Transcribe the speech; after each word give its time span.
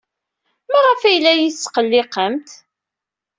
Maɣef 0.71 1.01
ay 1.03 1.17
la 1.19 1.31
iyi-tesqelliqemt? 1.35 2.49